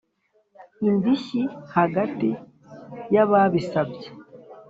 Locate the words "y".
3.13-3.17